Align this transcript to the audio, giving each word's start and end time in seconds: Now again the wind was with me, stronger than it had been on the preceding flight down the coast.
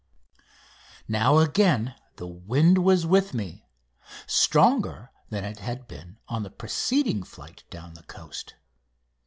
Now 1.07 1.37
again 1.37 1.93
the 2.15 2.25
wind 2.25 2.79
was 2.79 3.05
with 3.05 3.35
me, 3.35 3.67
stronger 4.25 5.11
than 5.29 5.43
it 5.43 5.59
had 5.59 5.87
been 5.87 6.17
on 6.27 6.41
the 6.41 6.49
preceding 6.49 7.21
flight 7.21 7.63
down 7.69 7.93
the 7.93 8.01
coast. 8.01 8.55